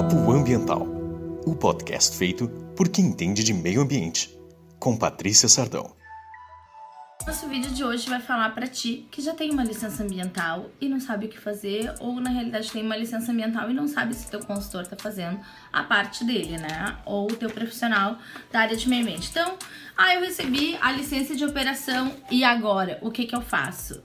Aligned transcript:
Papo 0.00 0.32
Ambiental, 0.32 0.86
o 1.44 1.54
podcast 1.54 2.16
feito 2.16 2.48
por 2.74 2.88
quem 2.88 3.04
entende 3.04 3.44
de 3.44 3.52
meio 3.52 3.82
ambiente, 3.82 4.34
com 4.78 4.96
Patrícia 4.96 5.46
Sardão. 5.46 5.94
Nosso 7.26 7.46
vídeo 7.46 7.70
de 7.70 7.84
hoje 7.84 8.08
vai 8.08 8.18
falar 8.18 8.54
para 8.54 8.66
ti 8.66 9.06
que 9.10 9.20
já 9.20 9.34
tem 9.34 9.50
uma 9.50 9.62
licença 9.62 10.02
ambiental 10.02 10.70
e 10.80 10.88
não 10.88 10.98
sabe 10.98 11.26
o 11.26 11.28
que 11.28 11.38
fazer, 11.38 11.92
ou 12.00 12.18
na 12.18 12.30
realidade 12.30 12.72
tem 12.72 12.82
uma 12.82 12.96
licença 12.96 13.30
ambiental 13.30 13.70
e 13.70 13.74
não 13.74 13.86
sabe 13.86 14.14
se 14.14 14.30
teu 14.30 14.40
consultor 14.40 14.86
tá 14.86 14.96
fazendo 14.96 15.38
a 15.70 15.82
parte 15.82 16.24
dele, 16.24 16.56
né? 16.56 16.96
Ou 17.04 17.30
o 17.30 17.36
teu 17.36 17.50
profissional 17.50 18.16
da 18.50 18.60
área 18.60 18.78
de 18.78 18.88
meio 18.88 19.02
ambiente. 19.02 19.28
Então, 19.30 19.58
ah, 19.98 20.14
eu 20.14 20.22
recebi 20.22 20.78
a 20.80 20.92
licença 20.92 21.36
de 21.36 21.44
operação 21.44 22.10
e 22.30 22.42
agora, 22.42 22.98
o 23.02 23.10
que 23.10 23.26
que 23.26 23.36
eu 23.36 23.42
faço? 23.42 24.02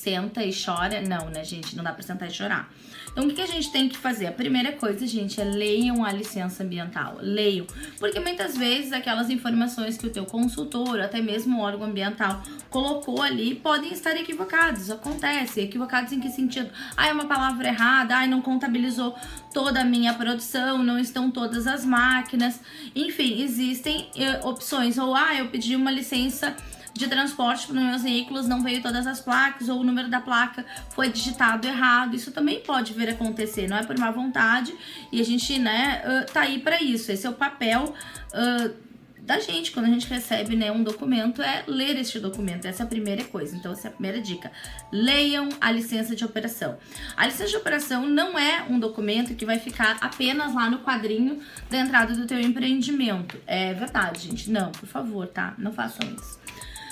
Senta 0.00 0.42
e 0.42 0.50
chora? 0.50 1.02
Não, 1.02 1.28
né, 1.28 1.44
gente? 1.44 1.76
Não 1.76 1.84
dá 1.84 1.92
pra 1.92 2.02
sentar 2.02 2.26
e 2.26 2.32
chorar. 2.32 2.72
Então, 3.12 3.26
o 3.26 3.34
que, 3.34 3.42
a 3.42 3.46
gente 3.46 3.70
tem 3.70 3.86
que 3.86 3.98
fazer? 3.98 4.28
A 4.28 4.32
primeira 4.32 4.72
coisa, 4.72 5.06
gente, 5.06 5.38
é 5.38 5.44
leiam 5.44 6.02
a 6.02 6.10
licença 6.10 6.62
ambiental. 6.62 7.18
Leiam. 7.20 7.66
Porque 7.98 8.18
muitas 8.18 8.56
vezes 8.56 8.94
aquelas 8.94 9.28
informações 9.28 9.98
que 9.98 10.06
o 10.06 10.10
teu 10.10 10.24
consultor, 10.24 11.00
até 11.00 11.20
mesmo 11.20 11.58
o 11.58 11.60
órgão 11.60 11.86
ambiental, 11.86 12.42
colocou 12.70 13.20
ali, 13.20 13.56
podem 13.56 13.92
estar 13.92 14.16
equivocados. 14.16 14.90
Acontece. 14.90 15.60
Equivocados 15.60 16.14
em 16.14 16.20
que 16.20 16.30
sentido? 16.30 16.70
Ah, 16.96 17.08
é 17.08 17.12
uma 17.12 17.26
palavra 17.26 17.68
errada, 17.68 18.16
ah, 18.16 18.26
não 18.26 18.40
contabilizou 18.40 19.14
toda 19.52 19.82
a 19.82 19.84
minha 19.84 20.14
produção, 20.14 20.82
não 20.82 20.98
estão 20.98 21.30
todas 21.30 21.66
as 21.66 21.84
máquinas. 21.84 22.58
Enfim, 22.96 23.42
existem 23.42 24.08
eh, 24.16 24.40
opções. 24.44 24.96
Ou, 24.96 25.14
ah, 25.14 25.34
eu 25.34 25.48
pedi 25.48 25.76
uma 25.76 25.90
licença 25.90 26.56
de 26.92 27.08
transporte 27.08 27.66
para 27.66 27.76
os 27.76 27.82
meus 27.82 28.02
veículos 28.02 28.46
não 28.46 28.62
veio 28.62 28.82
todas 28.82 29.06
as 29.06 29.20
placas 29.20 29.68
ou 29.68 29.80
o 29.80 29.84
número 29.84 30.08
da 30.08 30.20
placa 30.20 30.64
foi 30.90 31.08
digitado 31.08 31.66
errado. 31.66 32.14
Isso 32.14 32.32
também 32.32 32.60
pode 32.60 32.92
vir 32.92 33.08
a 33.08 33.12
acontecer, 33.12 33.68
não 33.68 33.76
é 33.76 33.82
por 33.82 33.98
má 33.98 34.10
vontade 34.10 34.74
e 35.12 35.20
a 35.20 35.24
gente, 35.24 35.58
né, 35.58 36.02
tá 36.32 36.42
aí 36.42 36.58
para 36.58 36.82
isso. 36.82 37.10
Esse 37.10 37.26
é 37.26 37.30
o 37.30 37.34
papel 37.34 37.94
uh, 38.34 38.90
da 39.30 39.38
gente 39.38 39.70
quando 39.70 39.86
a 39.86 39.88
gente 39.88 40.08
recebe 40.08 40.56
né, 40.56 40.72
um 40.72 40.82
documento 40.82 41.40
é 41.40 41.62
ler 41.68 41.96
este 41.96 42.18
documento. 42.18 42.64
Essa 42.66 42.82
é 42.82 42.84
a 42.84 42.88
primeira 42.88 43.22
coisa. 43.22 43.54
Então, 43.54 43.70
essa 43.70 43.86
é 43.86 43.90
a 43.90 43.92
primeira 43.92 44.20
dica. 44.20 44.50
Leiam 44.90 45.48
a 45.60 45.70
licença 45.70 46.16
de 46.16 46.24
operação. 46.24 46.76
A 47.16 47.26
licença 47.26 47.50
de 47.50 47.56
operação 47.56 48.08
não 48.08 48.36
é 48.36 48.64
um 48.68 48.80
documento 48.80 49.34
que 49.36 49.46
vai 49.46 49.60
ficar 49.60 49.98
apenas 50.00 50.52
lá 50.52 50.68
no 50.68 50.80
quadrinho 50.80 51.40
da 51.70 51.78
entrada 51.78 52.12
do 52.12 52.26
teu 52.26 52.40
empreendimento. 52.40 53.40
É 53.46 53.72
verdade, 53.72 54.26
gente. 54.26 54.50
Não, 54.50 54.72
por 54.72 54.88
favor, 54.88 55.28
tá? 55.28 55.54
Não 55.56 55.72
façam 55.72 56.12
isso. 56.12 56.39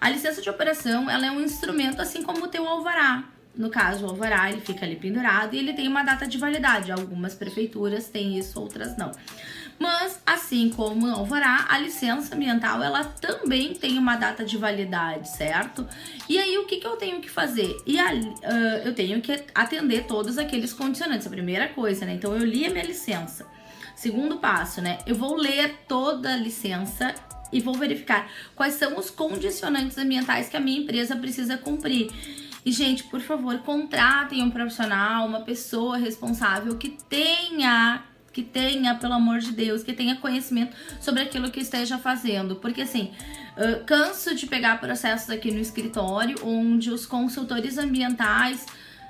A 0.00 0.08
licença 0.08 0.40
de 0.40 0.48
operação 0.48 1.10
ela 1.10 1.26
é 1.26 1.30
um 1.30 1.40
instrumento 1.40 2.00
assim 2.00 2.22
como 2.22 2.44
o 2.44 2.48
teu 2.48 2.66
alvará. 2.66 3.24
No 3.54 3.68
caso, 3.68 4.06
o 4.06 4.08
alvará 4.08 4.48
ele 4.50 4.60
fica 4.60 4.86
ali 4.86 4.96
pendurado 4.96 5.54
e 5.54 5.58
ele 5.58 5.72
tem 5.72 5.88
uma 5.88 6.02
data 6.02 6.26
de 6.26 6.38
validade. 6.38 6.90
Algumas 6.90 7.34
prefeituras 7.34 8.08
têm 8.08 8.38
isso, 8.38 8.60
outras 8.60 8.96
não. 8.96 9.10
Mas, 9.78 10.20
assim 10.26 10.68
como 10.70 11.06
o 11.06 11.10
alvará, 11.10 11.66
a 11.68 11.78
licença 11.78 12.34
ambiental 12.34 12.82
ela 12.82 13.02
também 13.02 13.74
tem 13.74 13.98
uma 13.98 14.14
data 14.16 14.44
de 14.44 14.56
validade, 14.56 15.28
certo? 15.28 15.86
E 16.28 16.38
aí, 16.38 16.58
o 16.58 16.66
que, 16.66 16.76
que 16.76 16.86
eu 16.86 16.96
tenho 16.96 17.20
que 17.20 17.30
fazer? 17.30 17.74
E 17.86 17.98
ali, 17.98 18.28
uh, 18.28 18.84
eu 18.84 18.94
tenho 18.94 19.20
que 19.20 19.32
atender 19.54 20.04
todos 20.04 20.38
aqueles 20.38 20.72
condicionantes. 20.72 21.26
A 21.26 21.30
primeira 21.30 21.68
coisa, 21.68 22.04
né? 22.04 22.14
Então, 22.14 22.36
eu 22.36 22.44
li 22.44 22.66
a 22.66 22.70
minha 22.70 22.84
licença. 22.84 23.46
Segundo 23.96 24.36
passo, 24.36 24.80
né? 24.80 24.98
Eu 25.06 25.14
vou 25.14 25.34
ler 25.34 25.80
toda 25.88 26.32
a 26.32 26.36
licença 26.36 27.14
e 27.52 27.60
vou 27.60 27.74
verificar 27.74 28.30
quais 28.54 28.74
são 28.74 28.98
os 28.98 29.10
condicionantes 29.10 29.98
ambientais 29.98 30.48
que 30.48 30.56
a 30.56 30.60
minha 30.60 30.80
empresa 30.80 31.16
precisa 31.16 31.56
cumprir. 31.58 32.10
E, 32.64 32.70
gente, 32.72 33.04
por 33.04 33.20
favor, 33.20 33.58
contratem 33.58 34.42
um 34.42 34.50
profissional, 34.50 35.26
uma 35.26 35.40
pessoa 35.40 35.96
responsável 35.96 36.76
que 36.76 36.90
tenha 37.08 38.04
que 38.32 38.42
tenha, 38.44 38.94
pelo 38.94 39.14
amor 39.14 39.40
de 39.40 39.50
Deus, 39.50 39.82
que 39.82 39.92
tenha 39.92 40.14
conhecimento 40.14 40.76
sobre 41.00 41.20
aquilo 41.20 41.50
que 41.50 41.58
esteja 41.58 41.98
fazendo. 41.98 42.54
Porque 42.54 42.82
assim, 42.82 43.10
canso 43.86 44.36
de 44.36 44.46
pegar 44.46 44.80
processos 44.80 45.30
aqui 45.30 45.50
no 45.50 45.58
escritório 45.58 46.36
onde 46.44 46.92
os 46.92 47.04
consultores 47.04 47.76
ambientais 47.76 48.64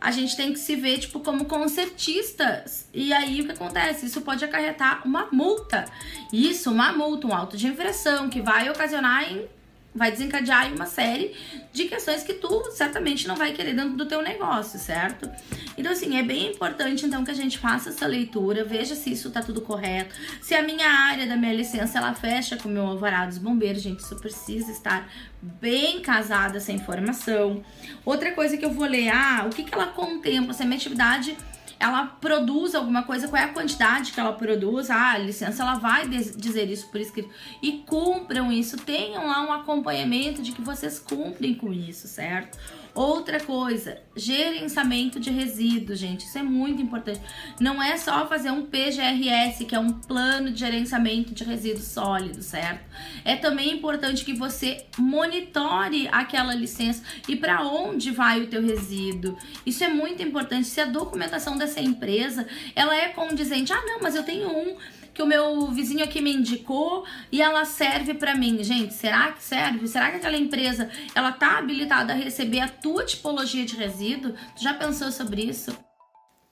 a 0.00 0.10
gente 0.10 0.36
tem 0.36 0.52
que 0.52 0.58
se 0.58 0.76
ver, 0.76 0.98
tipo, 0.98 1.20
como 1.20 1.44
concertistas. 1.46 2.88
E 2.92 3.12
aí 3.12 3.40
o 3.40 3.46
que 3.46 3.52
acontece? 3.52 4.06
Isso 4.06 4.20
pode 4.20 4.44
acarretar 4.44 5.06
uma 5.06 5.28
multa. 5.32 5.84
Isso, 6.32 6.70
uma 6.70 6.92
multa, 6.92 7.26
um 7.26 7.34
auto 7.34 7.56
de 7.56 7.66
infração, 7.66 8.28
que 8.28 8.42
vai 8.42 8.68
ocasionar 8.68 9.32
em 9.32 9.46
vai 9.94 10.10
desencadear 10.10 10.72
uma 10.74 10.86
série 10.86 11.32
de 11.72 11.84
questões 11.84 12.22
que 12.22 12.34
tu 12.34 12.70
certamente 12.72 13.28
não 13.28 13.36
vai 13.36 13.52
querer 13.52 13.74
dentro 13.74 13.96
do 13.96 14.06
teu 14.06 14.22
negócio, 14.22 14.78
certo? 14.78 15.30
Então, 15.78 15.92
assim, 15.92 16.18
é 16.18 16.22
bem 16.22 16.50
importante 16.50 17.06
então 17.06 17.24
que 17.24 17.30
a 17.30 17.34
gente 17.34 17.58
faça 17.58 17.90
essa 17.90 18.06
leitura, 18.06 18.64
veja 18.64 18.94
se 18.94 19.12
isso 19.12 19.30
tá 19.30 19.40
tudo 19.40 19.60
correto. 19.60 20.14
Se 20.40 20.54
a 20.54 20.62
minha 20.62 20.88
área 20.88 21.26
da 21.26 21.36
minha 21.36 21.52
licença 21.52 21.98
ela 21.98 22.14
fecha 22.14 22.56
com 22.56 22.68
o 22.68 22.72
meu 22.72 22.86
alvará 22.86 23.26
dos 23.26 23.38
bombeiros, 23.38 23.82
gente, 23.82 24.00
isso 24.00 24.16
precisa 24.16 24.72
estar 24.72 25.08
bem 25.40 26.00
casada 26.00 26.56
essa 26.56 26.72
informação. 26.72 27.62
Outra 28.04 28.32
coisa 28.32 28.56
que 28.56 28.64
eu 28.64 28.72
vou 28.72 28.86
ler, 28.86 29.10
ah, 29.10 29.44
o 29.46 29.50
que, 29.50 29.62
que 29.62 29.74
ela 29.74 29.86
contempla? 29.86 30.52
Se 30.52 30.62
a 30.62 30.66
minha 30.66 30.76
atividade 30.76 31.36
ela 31.84 32.06
produz 32.06 32.74
alguma 32.74 33.02
coisa, 33.02 33.28
qual 33.28 33.42
é 33.42 33.44
a 33.44 33.52
quantidade 33.52 34.12
que 34.12 34.18
ela 34.18 34.32
produz, 34.32 34.90
ah, 34.90 35.12
a 35.12 35.18
licença 35.18 35.62
ela 35.62 35.74
vai 35.74 36.08
dizer 36.08 36.70
isso 36.70 36.88
por 36.88 36.98
escrito. 36.98 37.28
E 37.62 37.84
cumpram 37.86 38.50
isso, 38.50 38.78
tenham 38.78 39.26
lá 39.26 39.42
um 39.42 39.52
acompanhamento 39.52 40.40
de 40.40 40.52
que 40.52 40.62
vocês 40.62 40.98
cumprem 40.98 41.54
com 41.54 41.70
isso, 41.74 42.08
certo? 42.08 42.58
Outra 42.94 43.40
coisa, 43.40 43.98
gerenciamento 44.14 45.18
de 45.18 45.28
resíduos, 45.28 45.98
gente, 45.98 46.26
isso 46.26 46.38
é 46.38 46.44
muito 46.44 46.80
importante. 46.80 47.20
Não 47.58 47.82
é 47.82 47.96
só 47.96 48.24
fazer 48.28 48.52
um 48.52 48.66
PGRS, 48.66 49.64
que 49.64 49.74
é 49.74 49.78
um 49.80 49.92
plano 49.92 50.52
de 50.52 50.60
gerenciamento 50.60 51.34
de 51.34 51.42
resíduos 51.42 51.86
sólidos, 51.88 52.46
certo? 52.46 52.84
É 53.24 53.34
também 53.34 53.72
importante 53.72 54.24
que 54.24 54.32
você 54.32 54.86
monitore 54.96 56.08
aquela 56.12 56.54
licença 56.54 57.02
e 57.28 57.34
para 57.34 57.62
onde 57.62 58.12
vai 58.12 58.42
o 58.42 58.46
teu 58.46 58.62
resíduo. 58.62 59.36
Isso 59.66 59.82
é 59.82 59.88
muito 59.88 60.22
importante. 60.22 60.68
Se 60.68 60.80
a 60.80 60.84
documentação 60.84 61.58
dessa 61.58 61.80
empresa, 61.80 62.46
ela 62.76 62.94
é 62.94 63.08
condizente, 63.08 63.72
ah, 63.72 63.82
não, 63.84 63.98
mas 64.00 64.14
eu 64.14 64.22
tenho 64.22 64.48
um 64.48 64.76
que 65.14 65.22
o 65.22 65.26
meu 65.26 65.70
vizinho 65.70 66.02
aqui 66.02 66.20
me 66.20 66.34
indicou 66.34 67.04
e 67.30 67.40
ela 67.40 67.64
serve 67.64 68.14
para 68.14 68.34
mim. 68.34 68.62
Gente, 68.62 68.92
será 68.92 69.32
que 69.32 69.42
serve? 69.42 69.86
Será 69.86 70.10
que 70.10 70.16
aquela 70.16 70.36
empresa 70.36 70.90
ela 71.14 71.30
tá 71.32 71.58
habilitada 71.58 72.12
a 72.12 72.16
receber 72.16 72.60
a 72.60 72.68
tua 72.68 73.04
tipologia 73.04 73.64
de 73.64 73.76
resíduo? 73.76 74.34
Tu 74.56 74.62
já 74.62 74.74
pensou 74.74 75.12
sobre 75.12 75.42
isso? 75.42 75.74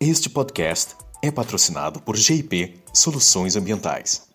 Este 0.00 0.30
podcast 0.30 0.96
é 1.22 1.30
patrocinado 1.30 2.00
por 2.00 2.16
GIP 2.16 2.82
Soluções 2.92 3.56
Ambientais. 3.56 4.25